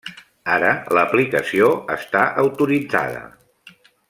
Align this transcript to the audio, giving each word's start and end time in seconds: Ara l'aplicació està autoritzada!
Ara 0.53 0.71
l'aplicació 0.97 1.69
està 1.97 2.25
autoritzada! 2.45 3.23